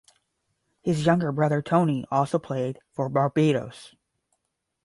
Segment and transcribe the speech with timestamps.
[0.81, 3.93] His younger brother Tony also played for Barbados.